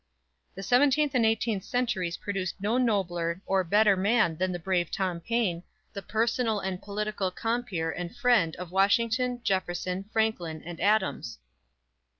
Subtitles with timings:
[0.55, 5.19] The seventeenth and eighteenth centuries produced no nobler or better man than the brave Tom
[5.19, 5.61] Paine,
[5.93, 11.37] the personal and political compeer and friend of Washington, Jefferson, Franklin and Adams.